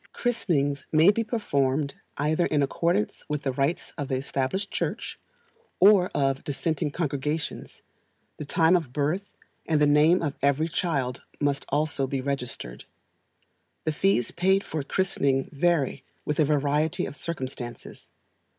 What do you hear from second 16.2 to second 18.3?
with a variety of circumstances.